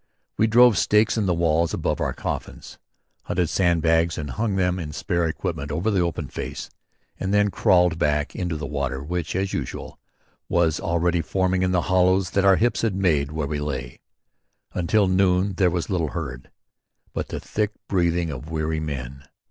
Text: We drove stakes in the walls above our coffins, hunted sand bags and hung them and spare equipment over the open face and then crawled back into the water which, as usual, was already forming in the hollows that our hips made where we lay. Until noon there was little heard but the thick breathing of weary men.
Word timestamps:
We 0.35 0.47
drove 0.47 0.79
stakes 0.79 1.15
in 1.15 1.27
the 1.27 1.33
walls 1.35 1.75
above 1.75 2.01
our 2.01 2.11
coffins, 2.11 2.79
hunted 3.25 3.49
sand 3.49 3.83
bags 3.83 4.17
and 4.17 4.31
hung 4.31 4.55
them 4.55 4.79
and 4.79 4.95
spare 4.95 5.27
equipment 5.27 5.71
over 5.71 5.91
the 5.91 5.99
open 5.99 6.27
face 6.27 6.71
and 7.19 7.31
then 7.31 7.51
crawled 7.51 7.99
back 7.99 8.35
into 8.35 8.57
the 8.57 8.65
water 8.65 9.03
which, 9.03 9.35
as 9.35 9.53
usual, 9.53 9.99
was 10.49 10.79
already 10.79 11.21
forming 11.21 11.61
in 11.61 11.69
the 11.71 11.83
hollows 11.83 12.31
that 12.31 12.45
our 12.45 12.55
hips 12.55 12.83
made 12.83 13.31
where 13.31 13.45
we 13.45 13.59
lay. 13.59 13.99
Until 14.73 15.07
noon 15.07 15.53
there 15.57 15.69
was 15.69 15.87
little 15.91 16.07
heard 16.07 16.49
but 17.13 17.27
the 17.27 17.39
thick 17.39 17.69
breathing 17.87 18.31
of 18.31 18.49
weary 18.49 18.79
men. 18.79 19.27